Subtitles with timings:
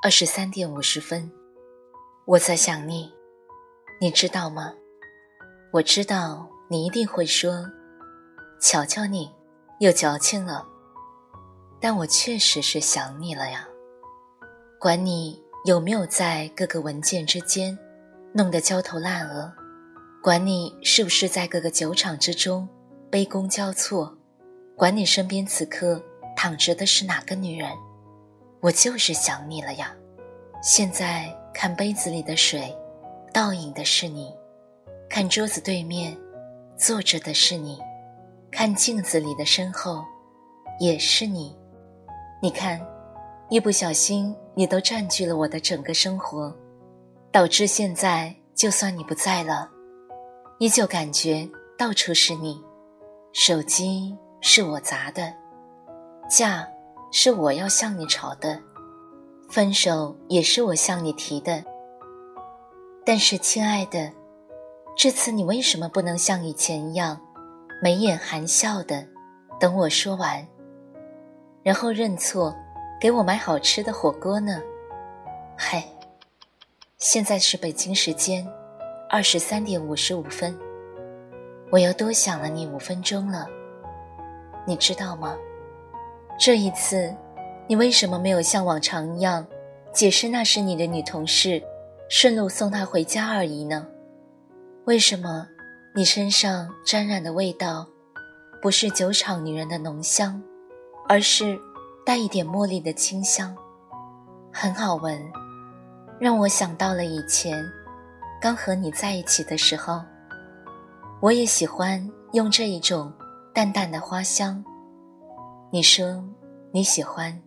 [0.00, 1.28] 二十三点五十分，
[2.24, 3.12] 我在想你，
[4.00, 4.72] 你知道吗？
[5.72, 7.66] 我知道你一定会说
[8.62, 9.28] ：“瞧瞧你，
[9.80, 10.64] 又矫情了。”
[11.82, 13.66] 但我确实是想你了呀。
[14.78, 17.76] 管你有没有在各个文件之间
[18.32, 19.52] 弄得焦头烂额，
[20.22, 22.68] 管你是不是在各个酒场之中
[23.10, 24.16] 杯弓交错，
[24.76, 26.00] 管你身边此刻
[26.36, 27.68] 躺着的是哪个女人。
[28.60, 29.94] 我就是想你了呀！
[30.62, 32.76] 现在看杯子里的水，
[33.32, 34.32] 倒影的是你；
[35.08, 36.16] 看桌子对面
[36.76, 37.78] 坐着的是你；
[38.50, 40.04] 看镜子里的身后，
[40.80, 41.56] 也是你。
[42.42, 42.80] 你看，
[43.48, 46.52] 一不小心，你都占据了我的整个生活，
[47.30, 49.70] 导致现在就算你不在了，
[50.58, 51.48] 依旧感觉
[51.78, 52.60] 到处是你。
[53.32, 55.32] 手机是我砸的，
[56.28, 56.68] 架。
[57.10, 58.60] 是我要向你吵的，
[59.48, 61.64] 分手也是我向你提的。
[63.04, 64.12] 但是，亲爱的，
[64.94, 67.18] 这次你为什么不能像以前一样，
[67.82, 69.06] 眉眼含笑的
[69.58, 70.46] 等我说完，
[71.62, 72.54] 然后认错，
[73.00, 74.60] 给我买好吃的火锅呢？
[75.56, 75.82] 嗨，
[76.98, 78.46] 现在是北京时间
[79.08, 80.54] 二十三点五十五分，
[81.70, 83.46] 我又多想了你五分钟了，
[84.66, 85.34] 你知道吗？
[86.38, 87.12] 这一次，
[87.66, 89.44] 你为什么没有像往常一样
[89.92, 91.60] 解释那是你的女同事，
[92.08, 93.84] 顺路送她回家而已呢？
[94.84, 95.48] 为什么
[95.96, 97.84] 你身上沾染的味道
[98.62, 100.40] 不是酒厂女人的浓香，
[101.08, 101.58] 而是
[102.06, 103.52] 带一点茉莉的清香，
[104.52, 105.20] 很好闻，
[106.20, 107.64] 让我想到了以前
[108.40, 110.00] 刚和你在一起的时候，
[111.20, 113.12] 我也喜欢用这一种
[113.52, 114.64] 淡淡的花香。
[115.70, 116.24] 你说
[116.72, 117.38] 你喜欢，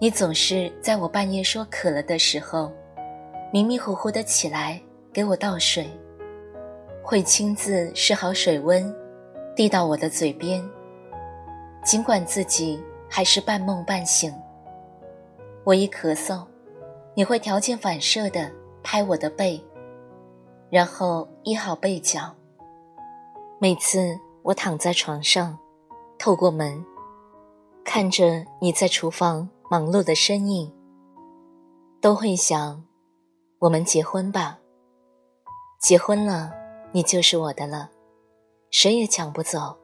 [0.00, 2.70] 你总是在我半夜说渴了的时候，
[3.52, 4.80] 迷迷糊糊的起来
[5.12, 5.90] 给我倒水，
[7.02, 8.94] 会亲自试好水温，
[9.56, 10.64] 递到我的嘴边。
[11.82, 14.32] 尽管自己还是半梦半醒，
[15.64, 16.46] 我一咳嗽，
[17.14, 18.48] 你会条件反射的
[18.84, 19.60] 拍我的背，
[20.70, 22.32] 然后掖好背角。
[23.58, 25.58] 每次我躺在床上，
[26.20, 26.84] 透过门。
[27.86, 30.70] 看着你在厨房忙碌的身影，
[32.00, 32.84] 都会想：
[33.60, 34.58] 我们结婚吧。
[35.80, 36.52] 结婚了，
[36.90, 37.88] 你就是我的了，
[38.72, 39.76] 谁也抢不走，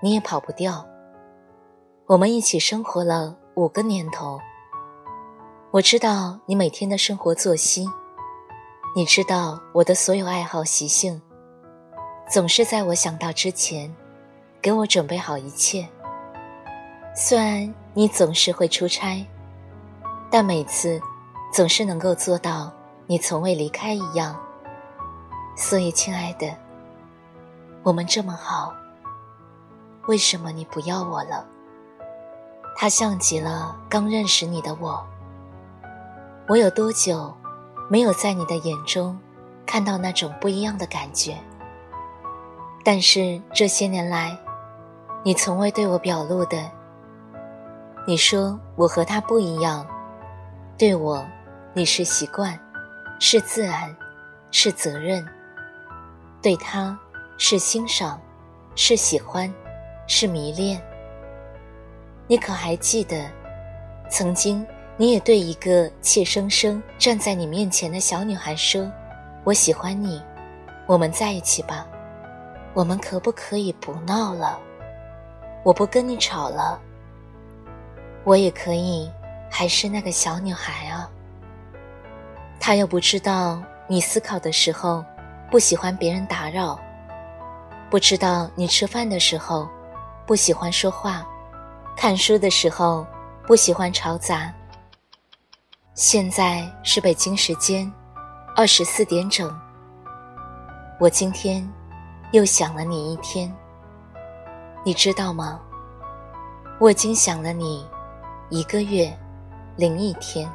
[0.00, 0.84] 你也跑不掉。
[2.06, 4.40] 我们一起生活了五个年头，
[5.70, 7.86] 我知道你每天的生活作息，
[8.96, 11.20] 你知道我的所有爱好习性，
[12.28, 13.94] 总是在我想到之前，
[14.62, 15.86] 给我准备好一切。
[17.16, 19.24] 虽然你总是会出差，
[20.28, 21.00] 但每次
[21.52, 22.72] 总是能够做到
[23.06, 24.36] 你从未离开一样。
[25.56, 26.52] 所以，亲爱的，
[27.84, 28.74] 我们这么好，
[30.08, 31.46] 为什么你不要我了？
[32.74, 35.06] 它像极了刚认识你的我。
[36.48, 37.32] 我有多久
[37.88, 39.16] 没有在你的眼中
[39.64, 41.38] 看到那种不一样的感觉？
[42.82, 44.36] 但是这些年来，
[45.22, 46.68] 你从未对我表露的。
[48.06, 49.86] 你说我和他不一样，
[50.76, 51.26] 对我，
[51.72, 52.58] 你是习惯，
[53.18, 53.96] 是自然，
[54.50, 55.24] 是责任；
[56.42, 56.98] 对他，
[57.38, 58.20] 是欣赏，
[58.74, 59.50] 是喜欢，
[60.06, 60.78] 是迷恋。
[62.26, 63.24] 你可还记得，
[64.10, 64.66] 曾经
[64.98, 68.86] 你也对一个怯生生站在你面前的小女孩说
[69.44, 70.22] ：“我喜欢你，
[70.86, 71.86] 我们在一起吧，
[72.74, 74.60] 我们可不可以不闹了？
[75.62, 76.78] 我不跟你吵了。”
[78.24, 79.10] 我也可以，
[79.50, 81.08] 还是那个小女孩啊。
[82.58, 85.04] 他又不知道你思考的时候
[85.50, 86.80] 不喜欢别人打扰，
[87.90, 89.68] 不知道你吃饭的时候
[90.26, 91.26] 不喜欢说话，
[91.94, 93.06] 看书的时候
[93.46, 94.50] 不喜欢嘈杂。
[95.92, 97.92] 现在是北京时间
[98.56, 99.54] 二十四点整，
[100.98, 101.70] 我今天
[102.32, 103.54] 又想了你一天，
[104.82, 105.60] 你知道吗？
[106.80, 107.86] 我已经想了你。
[108.54, 109.12] 一个月
[109.74, 110.48] 零一天，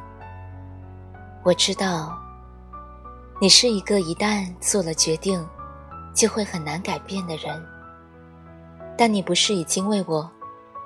[1.44, 2.18] 我知道，
[3.42, 5.46] 你是一个一旦做了决定，
[6.16, 7.62] 就会很难改变的人。
[8.98, 10.32] 但你不是已经为我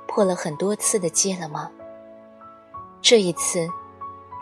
[0.07, 1.69] 破了很多次的戒了吗？
[2.99, 3.69] 这一次，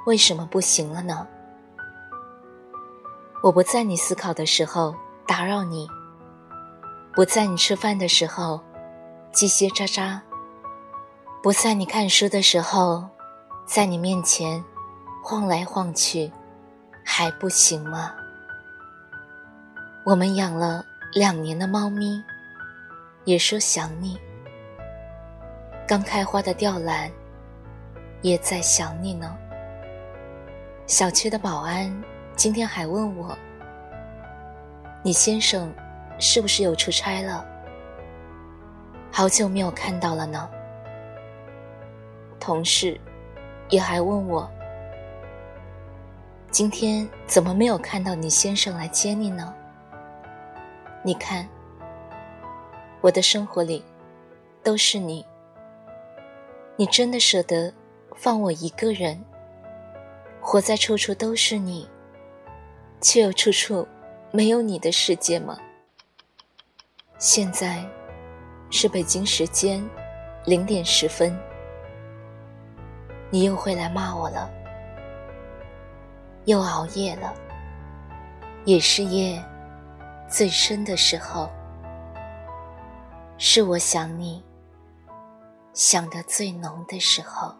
[0.06, 1.28] 为什么不行了呢？
[3.44, 4.96] 我不在你思考的时候
[5.28, 5.90] 打扰你，
[7.14, 8.62] 不在你吃饭的时候
[9.34, 10.22] 叽叽喳喳，
[11.44, 13.04] 不在你看书的时候
[13.66, 14.64] 在你面前
[15.24, 16.32] 晃来晃去，
[17.04, 18.14] 还不行吗？
[20.06, 22.24] 我们养了两年的猫咪，
[23.26, 24.20] 也说想你。
[25.88, 27.10] 刚开花的吊兰。
[28.22, 29.36] 也在想你呢。
[30.86, 31.92] 小区的保安
[32.36, 33.36] 今天还问我
[35.02, 35.74] ：“你先生
[36.20, 37.44] 是不是有出差了？
[39.12, 40.48] 好久没有看到了呢。”
[42.42, 43.00] 同事
[43.70, 44.50] 也还问我
[46.52, 49.54] ：“今天怎么没有看到你先生来接你呢？”
[51.06, 51.48] 你看，
[53.00, 53.84] 我的生活里
[54.62, 55.26] 都是你，
[56.76, 57.74] 你真的舍得？
[58.14, 59.24] 放我一个人，
[60.42, 61.88] 活在处处都是你，
[63.00, 63.88] 却又处处
[64.32, 65.58] 没有你的世界吗？
[67.18, 67.84] 现在
[68.70, 69.84] 是北京时间
[70.46, 71.36] 零点十分，
[73.32, 74.52] 你又会来骂我了，
[76.44, 77.34] 又熬夜了，
[78.66, 79.42] 也是夜
[80.28, 81.50] 最深的时候，
[83.38, 84.44] 是我想你
[85.72, 87.56] 想的最浓的时候。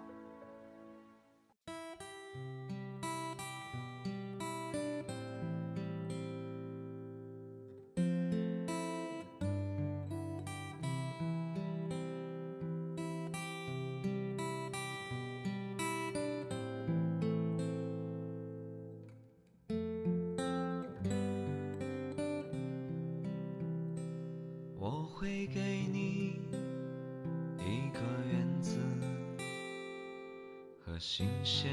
[31.22, 31.72] 新鲜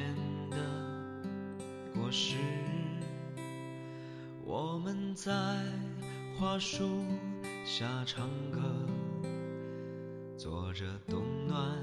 [0.51, 0.59] 的
[1.95, 2.37] 果实，
[4.45, 5.33] 我们在
[6.37, 7.03] 花树
[7.65, 8.61] 下唱歌，
[10.37, 11.81] 做着冬暖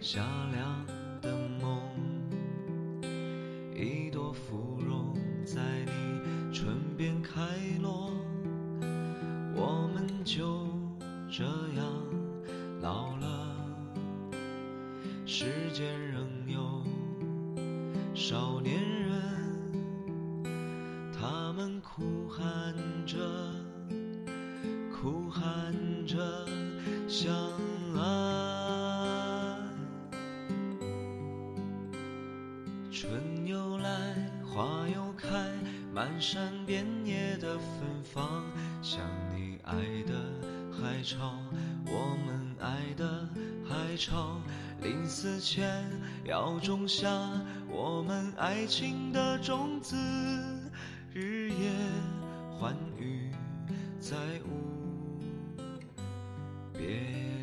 [0.00, 0.20] 夏
[0.50, 0.84] 凉
[1.22, 1.32] 的
[1.62, 1.80] 梦，
[3.72, 5.14] 一朵芙蓉
[5.44, 7.40] 在你唇边开
[7.80, 8.10] 落，
[9.54, 10.66] 我们就。
[11.28, 11.84] 这样
[12.80, 13.56] 老了，
[15.26, 16.75] 世间仍有
[18.16, 19.12] 少年人，
[21.12, 22.74] 他们哭喊
[23.04, 23.18] 着，
[24.90, 25.74] 哭喊
[26.06, 26.16] 着
[27.06, 27.30] 相
[27.94, 29.58] 爱。
[32.90, 35.28] 春又来，花又开，
[35.92, 38.44] 满山遍野的芬芳，
[38.80, 38.98] 像
[39.36, 39.74] 你爱
[40.06, 40.14] 的。
[40.78, 41.38] 海潮，
[41.86, 43.26] 我们爱的
[43.66, 44.38] 海潮，
[44.82, 45.84] 临死前
[46.24, 47.08] 要种下
[47.68, 49.96] 我们爱情的种子，
[51.12, 51.70] 日夜
[52.58, 53.30] 欢愉，
[54.00, 55.18] 再无
[56.72, 57.35] 别。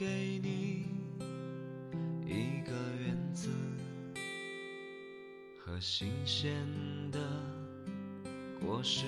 [0.00, 0.86] 给你
[2.24, 2.72] 一个
[3.04, 3.50] 院子
[5.58, 6.50] 和新鲜
[7.12, 7.20] 的
[8.58, 9.04] 果实，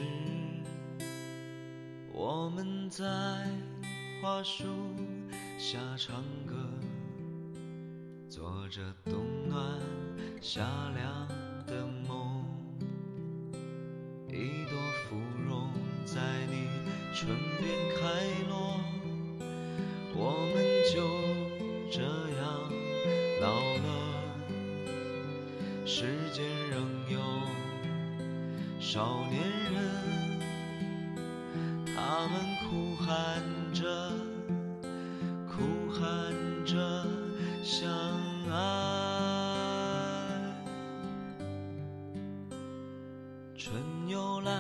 [2.12, 3.06] 我们在
[4.20, 4.66] 花树
[5.56, 6.56] 下唱歌，
[8.28, 9.80] 坐着冬暖
[10.42, 11.41] 夏凉。
[25.94, 27.20] 世间仍有
[28.80, 29.78] 少年人，
[31.84, 32.32] 他们
[32.64, 33.42] 哭喊
[33.75, 34.11] 着，
[35.46, 35.52] 哭
[35.90, 36.00] 喊
[36.64, 36.75] 着
[37.62, 37.90] 相
[38.50, 38.54] 爱。
[43.54, 43.76] 春
[44.08, 44.50] 又来，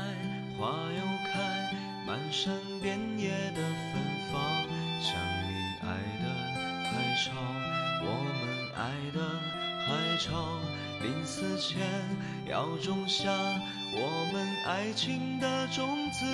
[0.58, 1.00] 花又
[1.32, 1.72] 开，
[2.06, 3.62] 满山遍野的
[3.94, 4.36] 芬芳。
[5.80, 6.24] 爱的
[6.90, 7.32] 海潮，
[8.04, 8.38] 我们
[8.76, 8.80] 爱
[9.12, 9.18] 的
[9.86, 10.58] 海潮，
[11.02, 11.82] 临死前
[12.46, 13.30] 要种下
[13.94, 16.24] 我们爱情的种子，